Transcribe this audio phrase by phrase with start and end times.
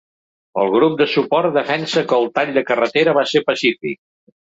[0.61, 4.05] El grup de suport defensa que el tall de carretera va ser pacífic.